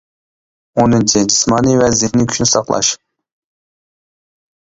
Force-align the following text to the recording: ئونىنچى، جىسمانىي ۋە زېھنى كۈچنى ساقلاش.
ئونىنچى، 0.83 1.21
جىسمانىي 1.33 1.77
ۋە 1.81 1.91
زېھنى 1.99 2.25
كۈچنى 2.31 2.49
ساقلاش. 2.51 2.89